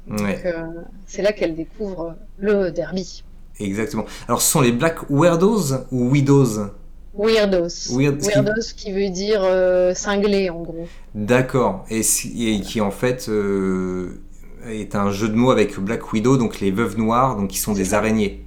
[1.07, 3.25] c'est là qu'elle découvre le derby.
[3.61, 4.05] Exactement.
[4.29, 6.71] Alors, ce sont les Black Weirdos ou Widows
[7.19, 7.91] Weirdos.
[7.91, 8.93] Weirdos qui...
[8.93, 10.89] veut dire euh, cinglé en gros.
[11.15, 11.85] D'accord.
[11.91, 14.21] Et, qui en fait euh,
[14.67, 17.73] est un jeu de mots avec Black Widow, donc les veuves noires, donc qui sont
[17.73, 18.45] des araignées.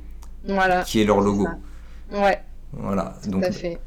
[0.47, 0.83] Voilà.
[0.83, 1.47] Qui est leur logo.
[2.11, 2.39] Ouais.
[2.73, 3.15] Voilà.
[3.23, 3.77] Tout donc, à fait.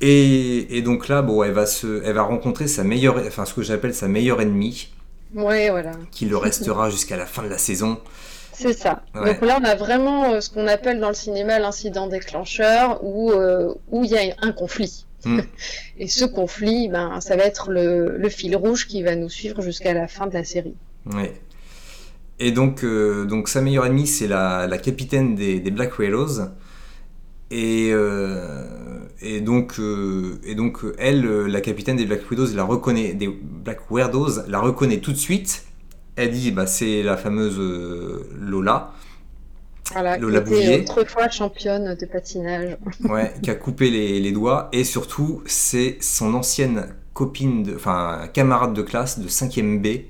[0.00, 3.54] Et, et, donc là, bon, elle va se, elle va rencontrer sa meilleure, enfin ce
[3.54, 4.92] que j'appelle sa meilleure ennemie.
[5.34, 5.92] Ouais, voilà.
[6.10, 7.98] Qui le restera jusqu'à la fin de la saison.
[8.62, 9.02] C'est ça.
[9.14, 13.32] Donc là, on a vraiment euh, ce qu'on appelle dans le cinéma l'incident déclencheur où
[13.32, 15.04] euh, où il y a un conflit.
[15.24, 15.40] Hmm.
[15.98, 19.62] Et ce conflit, ben, ça va être le, le, fil rouge qui va nous suivre
[19.62, 20.74] jusqu'à la fin de la série.
[21.06, 21.32] Ouais.
[22.38, 26.48] Et donc, euh, donc sa meilleure ennemie, c'est la, la, capitaine des, des Black Widows.
[27.50, 27.88] Et,
[29.20, 29.78] et, donc,
[30.42, 33.80] et donc, elle, la capitaine des Black Widows, la reconnaît, des Black
[34.48, 35.66] la reconnaît tout de suite
[36.16, 38.92] elle dit bah, c'est la fameuse euh, Lola.
[39.92, 42.76] Voilà, Lola qui était autrefois championne de patinage.
[43.04, 44.68] ouais, qui a coupé les, les doigts.
[44.72, 50.06] Et surtout, c'est son ancienne copine, de, enfin camarade de classe de 5ème B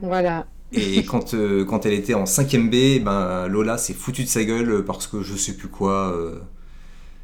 [0.00, 0.46] Voilà.
[0.72, 4.44] Et quand, euh, quand elle était en 5ème B, ben, Lola s'est foutue de sa
[4.44, 6.12] gueule parce que je sais plus quoi.
[6.14, 6.40] euh,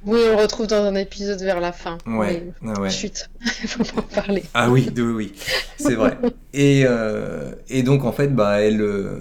[0.07, 1.99] Oui, on le retrouve dans un épisode vers la fin.
[2.07, 2.71] Ouais, Oui.
[2.71, 2.90] ah ouais.
[2.90, 3.29] Chut,
[3.62, 4.45] il faut pas en parler.
[4.55, 5.35] Ah oui, de- oui, oui,
[5.77, 6.16] c'est vrai.
[6.55, 9.19] Et, euh, et donc en fait, bah elle, euh,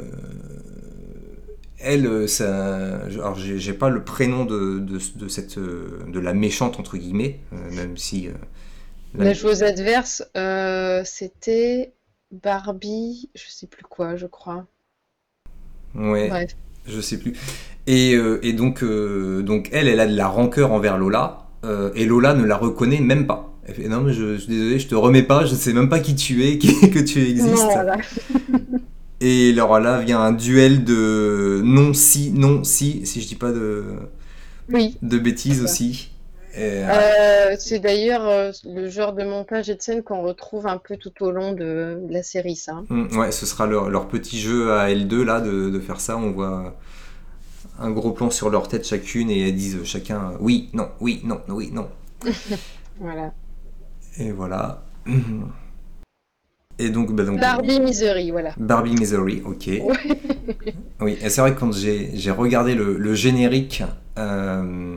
[1.78, 6.34] elle, euh, ça, alors j'ai pas le prénom de, de, de cette, euh, de la
[6.34, 7.40] méchante entre guillemets,
[7.72, 8.30] même si.
[9.18, 11.94] la- La joueuse adverse, euh, c'était
[12.32, 14.68] Barbie, je sais plus quoi, je crois.
[15.96, 16.56] ouais, Bref.
[16.88, 17.34] Je sais plus.
[17.88, 21.92] Et, euh, et donc, euh, donc elle, elle a de la rancœur envers Lola, euh,
[21.96, 23.52] et Lola ne la reconnaît même pas.
[23.68, 25.90] Elle fait non mais je, je suis désolé, je te remets pas, je sais même
[25.90, 27.54] pas qui tu es, que tu existes.
[27.74, 27.98] Voilà.
[29.22, 33.52] Et alors là vient un duel de non si non si si je dis pas
[33.52, 33.84] de,
[34.72, 34.98] Oui.
[35.02, 36.12] de bêtises aussi.
[36.58, 36.88] Euh,
[37.52, 40.98] Euh, c'est d'ailleurs euh, le genre de montage et de scène qu'on retrouve un peu
[40.98, 42.82] tout au long de, de la série, ça.
[42.90, 46.18] hum, ouais, ce sera leur, leur petit jeu à L2 là de, de faire ça.
[46.18, 46.76] On voit
[47.80, 51.42] un gros plan sur leur tête chacune et elles disent chacun oui non oui non
[51.50, 51.88] oui non.
[53.00, 53.34] Voilà.
[54.18, 54.84] Et voilà.
[56.78, 58.52] Et donc, bah donc Barbie Misery, voilà.
[58.58, 59.70] Barbie Misery, ok.
[61.02, 63.84] Oui, et c'est vrai que quand j'ai j'ai regardé le, le générique
[64.18, 64.95] euh,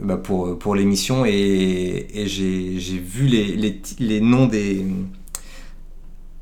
[0.00, 4.84] bah pour, pour l'émission et, et j'ai vu les, les, les noms des,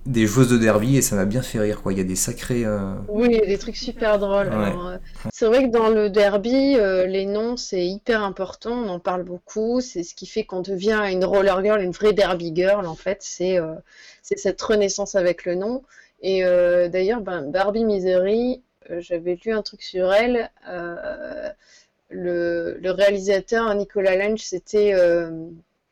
[0.05, 1.83] des joueuses de derby et ça m'a bien fait rire.
[1.83, 1.93] Quoi.
[1.93, 2.65] Il y a des sacrés.
[2.65, 4.49] euh, Oui, il y a des trucs super drôles.
[4.49, 4.73] Ouais.
[4.77, 4.99] Euh,
[5.33, 9.25] c'est vrai que dans le derby, euh, les noms, c'est hyper important, on en parle
[9.25, 9.81] beaucoup.
[9.81, 13.19] C'est ce qui fait qu'on devient une roller girl, une vraie derby girl, en fait.
[13.21, 13.75] C'est euh,
[14.23, 15.83] cette renaissance avec le nom.
[16.21, 18.63] Et d'ailleurs, ben, Barbie Misery,
[18.99, 20.51] j'avais lu un truc sur elle.
[22.09, 25.31] Le, le réalisateur Nicolas Lange s'était euh,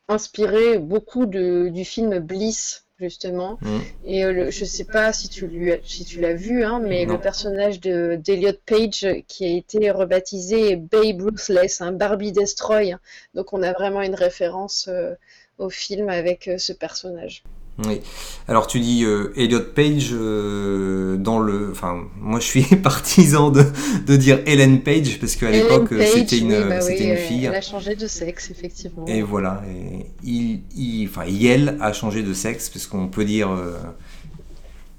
[0.09, 3.59] inspiré beaucoup de, du film Bliss, justement.
[3.63, 3.79] hmm.
[4.05, 6.81] Et euh, le- je sais pas si tu lui as- si tu l'as vu, hein,
[6.81, 7.15] mais Non.
[7.15, 12.93] le personnage de d'Eliot Page euh, qui a été rebaptisé Babe Ruthless, un Barbie Destroy.
[12.93, 13.01] hein.
[13.35, 15.15] Donc on a vraiment une référence euh,
[15.59, 17.43] au film avec euh, ce personnage.
[17.87, 18.01] Oui.
[18.47, 21.71] Alors tu dis euh, Elliot Page euh, dans le.
[21.73, 23.65] Enfin, moi je suis partisan de,
[24.07, 27.17] de dire Ellen Page parce qu'à l'époque euh, c'était une, oui, bah oui, une euh,
[27.17, 27.45] fille.
[27.47, 29.07] Elle a changé de sexe, effectivement.
[29.09, 29.63] Et voilà.
[29.69, 33.51] Et il, il, enfin, Yel a changé de sexe parce qu'on peut dire.
[33.51, 33.73] euh,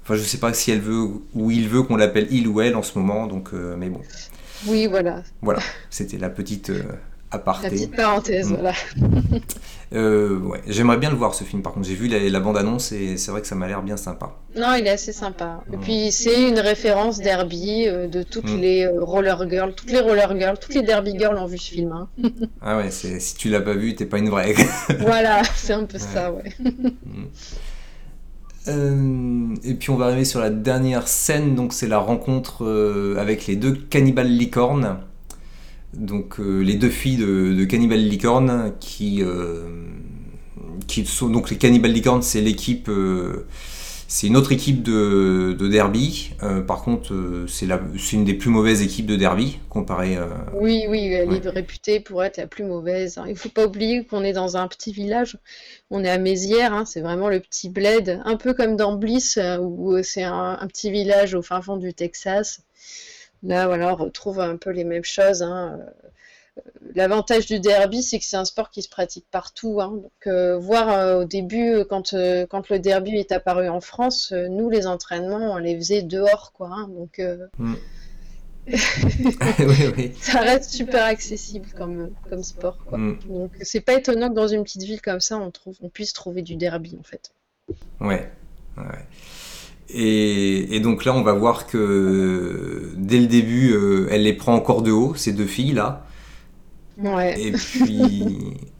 [0.02, 2.76] Enfin, je sais pas si elle veut ou il veut qu'on l'appelle il ou elle
[2.76, 3.26] en ce moment.
[3.26, 4.00] Donc, euh, mais bon,
[4.68, 5.58] Oui, voilà, voilà.
[5.90, 6.70] C'était la petite
[7.34, 7.70] euh, la aparté.
[7.70, 8.54] petite parenthèse, Mm.
[8.56, 8.72] voilà.
[9.94, 10.60] Euh, ouais.
[10.66, 11.62] J'aimerais bien le voir ce film.
[11.62, 13.82] Par contre, j'ai vu la, la bande annonce et c'est vrai que ça m'a l'air
[13.84, 14.34] bien sympa.
[14.56, 15.62] Non, il est assez sympa.
[15.72, 15.80] Et Mm.
[15.80, 18.60] puis c'est une référence derby euh, de toutes Mm.
[18.60, 21.70] les euh, roller girls, toutes les roller girls, toutes les derby girls ont vu ce
[21.70, 21.92] film.
[21.92, 22.08] hein.
[22.62, 24.54] Ah ouais, si tu l'as pas vu, t'es pas une vraie.
[24.98, 26.52] Voilà, c'est un peu ça, ouais.
[28.68, 33.14] Euh, et puis on va arriver sur la dernière scène, donc c'est la rencontre euh,
[33.18, 34.98] avec les deux Cannibal Licorne.
[35.96, 39.66] Donc euh, les deux filles de, de Cannibal Licorne qui, euh,
[40.86, 43.46] qui sont donc les Cannibal Licorne, c'est l'équipe, euh,
[44.08, 46.30] c'est une autre équipe de, de derby.
[46.66, 50.16] Par contre, c'est la, c'est une des plus mauvaises équipes de derby comparé.
[50.16, 51.40] euh, Oui, oui, elle Ouais.
[51.44, 53.18] est réputée pour être la plus mauvaise.
[53.18, 53.24] hein.
[53.28, 55.38] Il faut pas oublier qu'on est dans un petit village.
[55.90, 59.38] On est à Mézières, hein, c'est vraiment le petit bled, un peu comme dans Bliss,
[59.60, 62.60] où c'est un, un petit village au fin fond du Texas.
[63.42, 65.42] Là, voilà, on retrouve un peu les mêmes choses.
[65.42, 65.78] hein.
[65.80, 65.90] Euh,
[66.94, 69.78] L'avantage du derby, c'est que c'est un sport qui se pratique partout.
[69.82, 69.90] hein.
[70.02, 73.82] Donc, euh, voir euh, au début, euh, quand, euh, quand le derby est apparu en
[73.82, 76.70] France, euh, nous, les entraînements, on les faisait dehors, quoi.
[76.72, 76.88] hein.
[76.88, 77.46] Donc, euh,
[78.66, 80.12] oui, oui.
[80.20, 82.98] ça reste super accessible comme, comme sport, quoi.
[82.98, 83.18] Mm.
[83.28, 86.12] Donc, c'est pas étonnant que dans une petite ville comme ça, on trouve, on puisse
[86.12, 87.30] trouver du derby, en fait.
[88.00, 88.28] Ouais.
[88.78, 89.04] ouais.
[89.88, 94.54] Et, et donc là, on va voir que dès le début, euh, elle les prend
[94.54, 96.06] encore de haut, ces deux filles-là.
[96.98, 97.40] Ouais.
[97.40, 98.22] Et puis,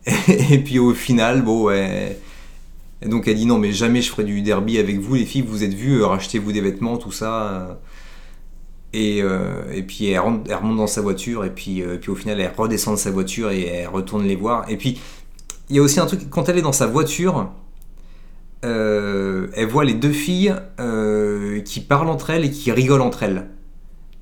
[0.50, 1.70] et puis au final, bon.
[1.70, 5.42] Et donc elle dit non, mais jamais je ferai du derby avec vous, les filles,
[5.42, 7.78] vous êtes vues, euh, rachetez-vous des vêtements, tout ça.
[8.92, 12.10] Et, euh, et puis elle, rentre- elle remonte dans sa voiture, et puis, euh, puis
[12.10, 14.70] au final, elle redescend de sa voiture et elle retourne les voir.
[14.70, 14.98] Et puis,
[15.70, 17.50] il y a aussi un truc, quand elle est dans sa voiture,
[18.66, 23.22] euh, elle voit les deux filles euh, qui parlent entre elles et qui rigolent entre
[23.22, 23.46] elles.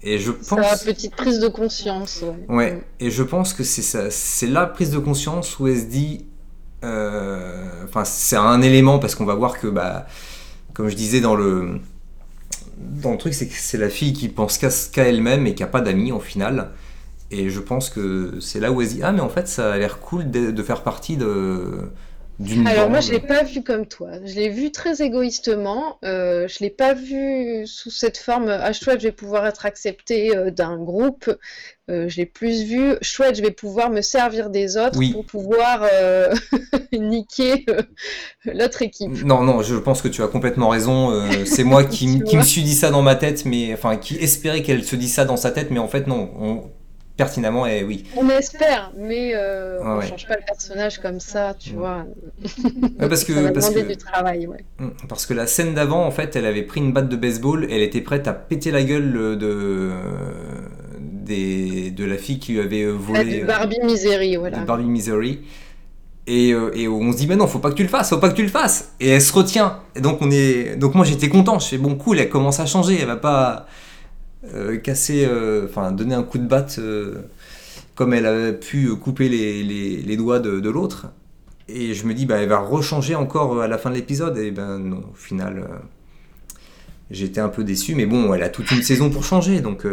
[0.03, 0.85] Et je pense.
[0.85, 2.23] petite prise de conscience.
[2.49, 2.55] Ouais.
[2.55, 5.87] Ouais, et je pense que c'est ça, c'est la prise de conscience où elle se
[5.87, 6.27] dit,
[6.85, 10.07] euh, enfin c'est un élément parce qu'on va voir que bah,
[10.75, 11.81] comme je disais dans le
[12.77, 15.63] dans le truc, c'est que c'est la fille qui pense qu'à qu'à elle-même et qui
[15.63, 16.73] a pas d'amis au final.
[17.31, 19.73] Et je pense que c'est là où elle se dit ah mais en fait ça
[19.73, 21.89] a l'air cool de, de faire partie de
[22.67, 26.59] Alors moi je l'ai pas vu comme toi, je l'ai vu très égoïstement, euh, je
[26.61, 30.77] l'ai pas vu sous cette forme ah chouette je vais pouvoir être accepté euh, d'un
[30.77, 31.31] groupe,
[31.91, 35.87] euh, je l'ai plus vu chouette je vais pouvoir me servir des autres pour pouvoir
[35.93, 36.35] euh,
[36.93, 37.67] niquer
[38.45, 39.25] l'autre équipe.
[39.25, 41.13] Non non je pense que tu as complètement raison,
[41.45, 44.63] c'est moi qui, qui me suis dit ça dans ma tête mais enfin qui espérait
[44.63, 46.31] qu'elle se dise ça dans sa tête mais en fait non.
[46.41, 46.71] On
[47.17, 48.05] pertinemment et oui.
[48.17, 52.05] On espère, mais euh, on ne change pas le personnage comme ça, tu vois.
[52.99, 54.65] parce que parce que du travail, ouais.
[54.79, 57.67] Mm, parce que la scène d'avant, en fait, elle avait pris une batte de baseball,
[57.71, 59.93] elle était prête à péter la gueule de
[61.25, 63.21] des, de la fille qui lui avait volé.
[63.21, 64.59] Ah, du Barbie Misery, voilà.
[64.59, 65.41] De Barbie Misery.
[66.27, 68.17] Et, euh, et, on se dit mais non faut pas que tu le fasses faut
[68.17, 71.05] pas que tu le fasses et elle se retient et donc on est donc moi
[71.05, 73.61] j'étais content je fais bon cool elle commence à changer elle va pas euh,
[74.83, 77.23] casser, euh, enfin donner un coup de batte euh,
[77.95, 79.63] comme elle a pu couper les,
[80.03, 81.07] les, doigts de, de l'autre.
[81.69, 84.37] Et je me dis, bah, elle va rechanger encore à la fin de l'épisode.
[84.39, 85.67] Et ben non, au final,
[87.11, 87.95] j'étais un peu déçu.
[87.95, 89.61] Mais bon, elle a toute une saison pour changer.
[89.61, 89.87] donc...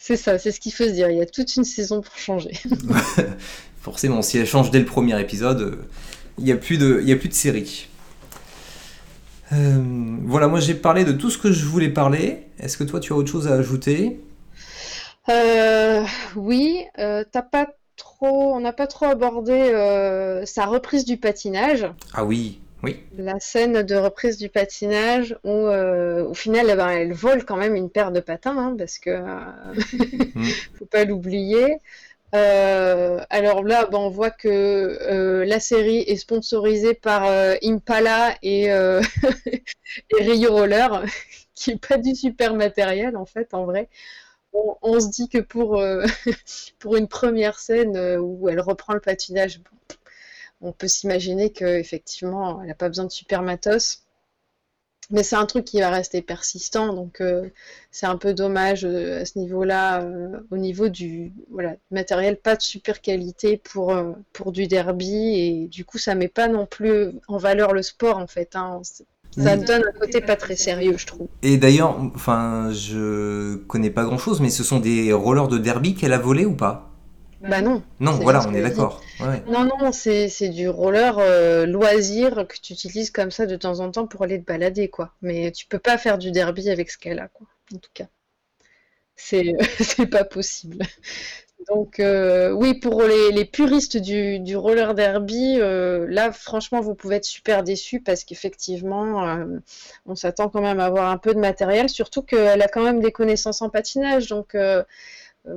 [0.00, 1.10] C'est ça, c'est ce qu'il faut se dire.
[1.10, 2.52] Il y a toute une saison pour changer.
[3.80, 5.78] Forcément, si elle change dès le premier épisode,
[6.38, 7.87] il n'y a, plus de, il y a plus de série.
[9.52, 9.82] Euh,
[10.24, 12.46] voilà, moi j'ai parlé de tout ce que je voulais parler.
[12.58, 14.20] Est-ce que toi tu as autre chose à ajouter?
[15.28, 16.04] Euh,
[16.36, 19.72] Oui, euh, t'as pas trop, on n'a pas trop abordé
[20.44, 21.86] sa reprise du patinage.
[22.14, 23.00] Ah oui, oui.
[23.16, 27.74] La scène de reprise du patinage où au final eh ben, elle vole quand même
[27.74, 29.10] une paire de patins hein, parce que
[30.34, 30.44] mm.
[30.78, 31.78] faut pas l'oublier.
[32.34, 38.36] Euh, alors là, bon, on voit que euh, la série est sponsorisée par euh, Impala
[38.42, 39.64] et, et,
[40.12, 41.04] Rio Roller,
[41.54, 43.88] qui est pas du super matériel en fait, en vrai.
[44.52, 45.82] On, se dit que pour,
[46.78, 49.60] pour une première scène où elle reprend le patinage,
[50.60, 54.07] on peut s'imaginer qu'effectivement, elle n'a pas besoin de super matos.
[55.10, 57.48] Mais c'est un truc qui va rester persistant, donc euh,
[57.90, 62.56] c'est un peu dommage euh, à ce niveau-là, euh, au niveau du voilà, matériel pas
[62.56, 63.94] de super qualité pour,
[64.34, 68.18] pour du derby, et du coup ça met pas non plus en valeur le sport
[68.18, 68.54] en fait.
[68.54, 68.82] Hein.
[69.36, 71.28] Ça donne un côté pas très sérieux, je trouve.
[71.42, 76.12] Et d'ailleurs, enfin, je connais pas grand-chose, mais ce sont des rollers de derby qu'elle
[76.12, 76.87] a volé ou pas?
[77.40, 77.82] Bah non.
[78.00, 79.00] Non, voilà, on est d'accord.
[79.20, 83.90] Non, non, c'est du roller euh, loisir que tu utilises comme ça de temps en
[83.90, 85.14] temps pour aller te balader, quoi.
[85.22, 87.46] Mais tu peux pas faire du derby avec ce qu'elle a, quoi.
[87.74, 88.06] En tout cas.
[89.14, 89.54] C'est
[90.10, 90.84] pas possible.
[91.68, 97.24] Donc euh, oui, pour les, puristes du, roller derby, euh, là franchement vous pouvez être
[97.24, 99.44] super déçus parce qu'effectivement
[100.06, 103.00] on s'attend quand même à avoir un peu de matériel, surtout qu'elle a quand même
[103.00, 104.84] des connaissances en patinage, donc euh,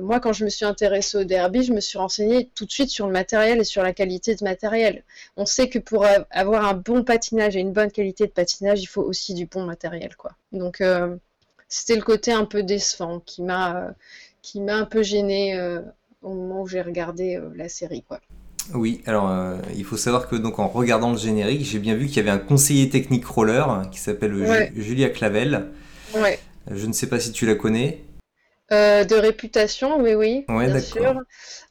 [0.00, 2.90] moi, quand je me suis intéressée au derby, je me suis renseignée tout de suite
[2.90, 5.04] sur le matériel et sur la qualité de matériel.
[5.36, 8.86] On sait que pour avoir un bon patinage et une bonne qualité de patinage, il
[8.86, 10.32] faut aussi du bon matériel, quoi.
[10.52, 11.16] Donc, euh,
[11.68, 13.94] c'était le côté un peu décevant qui m'a
[14.42, 15.80] qui m'a un peu gêné euh,
[16.20, 18.20] au moment où j'ai regardé la série, quoi.
[18.74, 22.18] Oui, alors il faut savoir que donc en regardant le générique, j'ai bien vu qu'il
[22.18, 25.66] y avait un conseiller technique roller qui s'appelle Julia Clavel.
[26.14, 26.38] Ouais.
[26.70, 28.04] Je ne sais pas si tu la connais.
[28.70, 31.20] Euh, de réputation, oui, oui, bien sûr.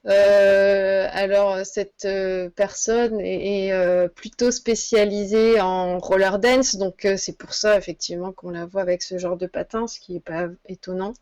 [0.06, 3.73] Euh, alors, cette euh, personne est,
[4.13, 9.17] plutôt spécialisée en roller dance, donc c'est pour ça, effectivement, qu'on la voit avec ce
[9.17, 11.13] genre de patin, ce qui n'est pas étonnant.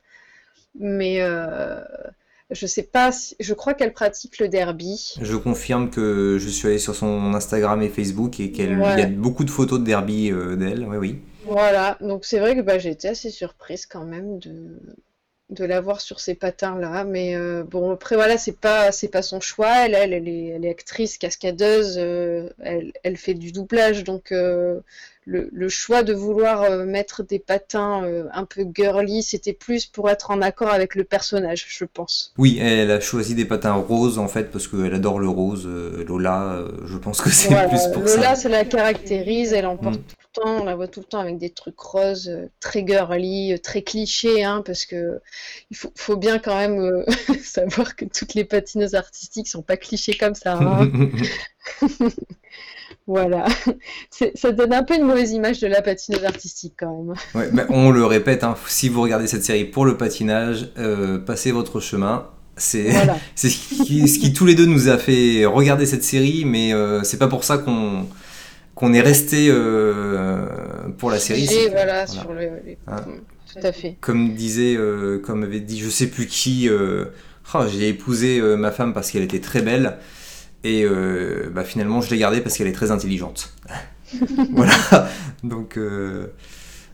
[0.78, 1.22] Mais
[2.52, 5.14] je sais pas, je crois qu'elle pratique le derby.
[5.22, 9.06] Je confirme que je suis allé sur son Instagram et Facebook et qu'il y a
[9.06, 11.22] beaucoup de photos de derby d'elle, oui, oui.
[11.46, 14.80] Voilà, donc c'est vrai que bah, j'ai été assez surprise quand même de,
[15.50, 19.22] de l'avoir sur ces patins là mais euh, bon après voilà c'est pas c'est pas
[19.22, 19.86] son choix.
[19.86, 24.80] Elle elle, est, elle est, actrice cascadeuse euh, elle, elle, fait du doublage donc euh,
[25.26, 30.30] le, le, choix de vouloir mettre des patins un peu girly c'était plus pour être
[30.32, 32.32] en accord avec le personnage je pense.
[32.38, 36.64] Oui elle a choisi des patins roses en fait parce qu'elle adore le rose Lola
[36.86, 38.18] je pense que c'est plus pour ça.
[38.18, 39.66] Lola ça la caractérise elle
[40.38, 43.82] on la voit tout le temps avec des trucs roses, euh, très girly, euh, très
[43.82, 45.20] clichés, hein, parce que
[45.72, 47.06] il faut, bien quand même euh,
[47.44, 50.58] savoir que toutes les patineuses artistiques sont pas clichés comme ça.
[50.58, 50.90] Hein.
[53.08, 53.46] voilà,
[54.36, 57.66] ça donne un peu une mauvaise image de la patineuse artistique quand même.
[57.70, 60.70] on le répète, hein, si vous regardez cette série pour le patinage,
[61.26, 62.30] passez votre chemin.
[62.60, 62.92] C'est
[63.36, 63.48] ce,
[63.86, 67.30] qui, ce qui tous les deux nous a fait regarder cette série, mais c'est pas
[67.30, 68.06] pour ça qu'on
[68.80, 70.46] qu'on est resté euh,
[70.98, 71.50] pour la série.
[71.72, 72.50] voilà, sur le,
[72.88, 72.96] hein.
[73.54, 73.98] tout à fait.
[74.00, 77.06] Comme disait, euh, comme avait dit, je sais plus qui, euh,
[77.54, 79.98] oh, j'ai épousé ma femme parce qu'elle était très belle.
[80.64, 83.54] Et euh, bah, finalement, je l'ai gardée parce qu'elle est très intelligente.
[84.52, 85.10] voilà.
[85.44, 86.28] Donc, euh,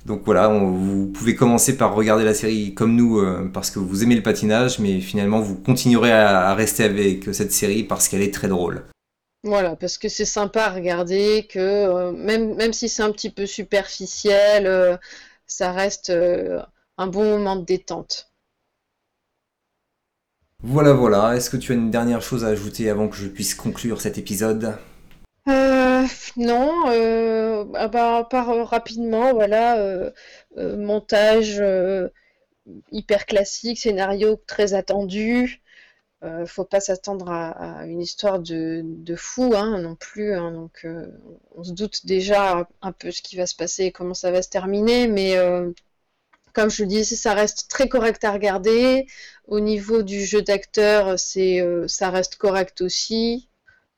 [0.08, 4.04] donc voilà, vous pouvez commencer par regarder la série comme nous euh, parce que vous
[4.04, 8.34] aimez le patinage, mais finalement, vous continuerez à, rester avec cette série parce qu'elle est
[8.34, 8.84] très drôle.
[9.46, 13.46] Voilà, parce que c'est sympa à regarder, que même, même si c'est un petit peu
[13.46, 15.00] superficiel,
[15.48, 16.12] ça reste
[16.98, 18.32] un bon moment de détente.
[20.64, 21.36] Voilà, voilà.
[21.36, 24.18] Est-ce que tu as une dernière chose à ajouter avant que je puisse conclure cet
[24.18, 24.78] épisode?
[25.48, 26.06] Euh,
[26.38, 30.12] Non, euh, ah bah, part euh, rapidement, voilà, euh,
[30.58, 31.62] montage
[32.92, 35.62] hyper classique, scénario très attendu.
[36.46, 38.84] Faut pas s'attendre à, une histoire de,
[39.16, 40.34] fou hein, non plus.
[40.34, 40.52] Hein.
[40.52, 40.88] donc,
[41.56, 44.42] on se doute déjà un peu ce qui va se passer et comment ça va
[44.42, 45.38] se terminer, mais
[46.56, 49.06] comme je le disais, ça reste très correct à regarder.
[49.48, 53.50] Au niveau du jeu d'acteur, euh, ça reste correct aussi.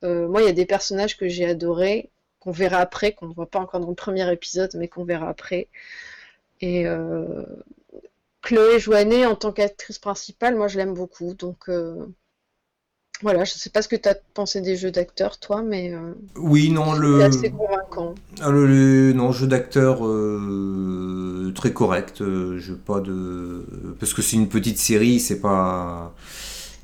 [0.04, 2.10] Euh, moi, il y a des personnages que j'ai adorés,
[2.40, 5.30] qu'on verra après, qu'on ne voit pas encore dans le premier épisode, mais qu'on verra
[5.30, 5.70] après.
[6.60, 7.44] Et euh,
[8.48, 11.34] Chloé Joannet, en tant qu'actrice principale, moi, je l'aime beaucoup.
[11.34, 11.70] Donc,
[13.24, 15.92] voilà, je sais pas ce que tu as pensé des jeux d'acteurs, toi, mais.
[15.92, 17.24] Euh, oui, non, le.
[17.24, 18.14] assez convaincant.
[18.42, 22.22] Ah, le, non, jeu d'acteur euh, très correct.
[22.22, 23.66] Euh, je pas de.
[24.00, 26.14] Parce que c'est une petite série, c'est pas.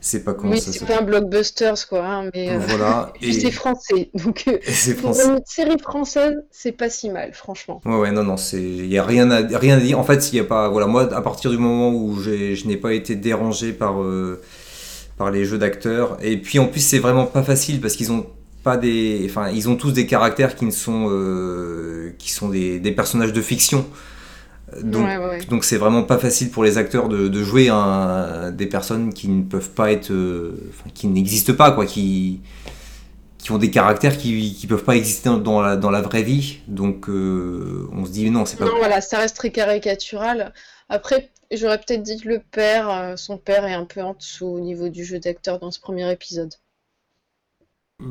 [0.06, 2.06] C'est pas comment oui, ça c'est pas un blockbuster, quoi.
[2.06, 3.14] Hein, mais voilà.
[3.22, 4.10] et c'est français.
[4.24, 5.24] Donc, c'est français.
[5.24, 7.82] pour une série française, c'est pas si mal, franchement.
[7.86, 9.98] Ouais, ouais, non, non, il y a rien à, rien à dire.
[9.98, 10.68] En fait, il y a pas.
[10.68, 13.96] Voilà, moi, à partir du moment où je n'ai pas été dérangé par
[15.18, 16.18] par les jeux d'acteurs.
[16.22, 18.26] Et puis en plus, c'est vraiment pas facile parce qu'ils ont
[18.64, 22.80] pas des, enfin, ils ont tous des caractères qui ne sont, euh, qui sont des,
[22.80, 23.86] des, personnages de fiction.
[24.82, 29.14] Donc, donc c'est vraiment pas facile pour les acteurs de, de jouer un, des personnes
[29.14, 32.42] qui ne peuvent pas être, euh, qui n'existent pas, quoi, qui,
[33.38, 36.60] qui ont des caractères qui, qui peuvent pas exister dans la, dans la vraie vie.
[36.68, 38.66] Donc euh, on se dit non, c'est pas.
[38.66, 40.54] Non, voilà, ça reste très caricatural.
[40.90, 44.48] Après, J'aurais peut-être dit que le père, euh, son père est un peu en dessous
[44.48, 46.54] au niveau du jeu d'acteur dans ce premier épisode.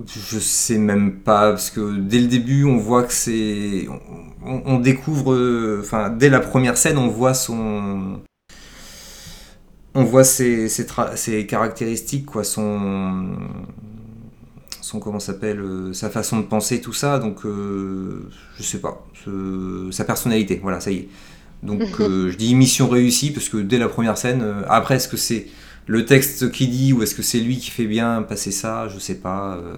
[0.06, 3.86] Je sais même pas, parce que dès le début, on voit que c'est.
[4.44, 5.32] On, découvre.
[5.34, 8.20] Euh, enfin, dès la première scène, on voit son.
[9.94, 13.36] On voit ses, ses, caractéristiques, quoi, son.
[14.80, 15.00] Son.
[15.00, 17.40] Comment s'appelle euh, Sa façon de penser, tout ça, donc.
[17.44, 19.06] je sais pas.
[19.90, 21.08] sa personnalité, voilà, ça y est.
[21.62, 25.08] Donc euh, je dis mission réussie parce que dès la première scène, euh, après est-ce
[25.08, 25.46] que c'est
[25.86, 28.98] le texte qui dit ou est-ce que c'est lui qui fait bien passer ça Je
[28.98, 29.56] sais pas.
[29.56, 29.76] Euh.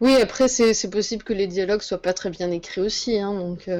[0.00, 3.70] Oui, après c'est possible que les dialogues soient pas très bien écrits aussi, hein, donc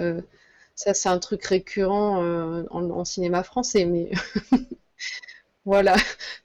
[0.75, 2.23] ça c'est un truc récurrent
[2.71, 4.11] en, cinéma français, mais
[5.65, 5.97] Voilà.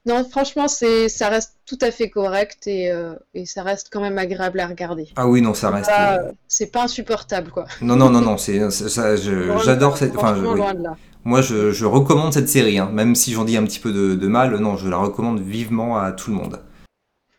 [0.06, 4.18] Non, franchement, ça reste tout à fait correct et, euh, et, ça reste quand même
[4.18, 5.10] agréable à regarder.
[5.18, 5.90] Ah oui, non, ça reste.
[5.90, 7.66] Euh, c'est pas insupportable, quoi.
[7.82, 10.16] Non, non, non, non, j'adore cette.
[10.16, 13.92] Enfin, Moi, je, je, recommande cette série, hein, même si j'en dis un petit peu
[13.92, 14.58] de, de, mal.
[14.58, 16.60] Non, je la recommande vivement à tout le monde.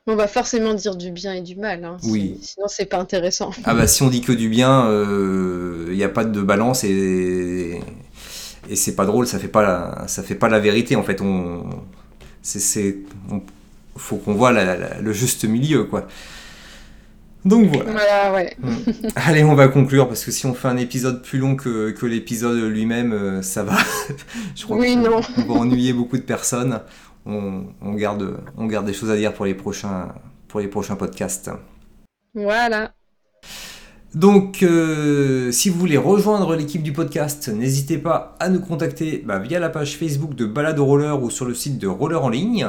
[0.07, 1.85] On va forcément dire du bien et du mal.
[1.85, 2.39] Hein, oui.
[2.43, 3.51] Sinon, c'est pas intéressant.
[3.65, 6.85] Ah bah, si on dit que du bien, il euh, n'y a pas de balance
[6.85, 7.81] et
[8.71, 11.21] et c'est pas drôle, ça fait pas la, ça fait pas la vérité en fait.
[11.21, 11.69] On,
[12.43, 12.99] c'est,
[13.97, 16.07] faut qu'on voit le juste milieu quoi.
[17.45, 18.33] Donc voilà.
[18.35, 18.57] ouais.
[19.17, 22.07] Allez, on va conclure parce que si on fait un épisode plus long que, que
[22.07, 23.77] l'épisode lui-même, euh, ça va.
[24.55, 25.21] Je crois oui, non.
[25.39, 26.81] on va ennuyer beaucoup de personnes.
[27.27, 30.09] On, on, garde, on garde des choses à dire pour les prochains,
[30.49, 31.51] pour les prochains podcasts.
[32.35, 32.93] Voilà.
[34.15, 39.39] Donc, euh, si vous voulez rejoindre l'équipe du podcast, n'hésitez pas à nous contacter bah,
[39.39, 42.29] via la page Facebook de Balade au Roller ou sur le site de Roller en
[42.29, 42.69] ligne.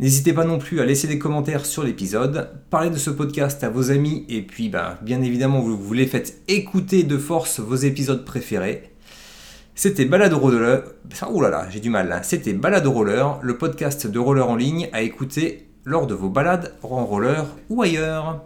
[0.00, 3.68] N'hésitez pas non plus à laisser des commentaires sur l'épisode, parler de ce podcast à
[3.68, 7.76] vos amis et puis bah, bien évidemment vous, vous les faites écouter de force vos
[7.76, 8.94] épisodes préférés.
[9.74, 10.84] C'était Balade Roller.
[11.30, 12.10] Oh là là, j'ai du mal.
[12.12, 12.20] Hein.
[12.22, 16.72] C'était Balade Roller, le podcast de roller en ligne à écouter lors de vos balades
[16.82, 18.42] en roller ou ailleurs.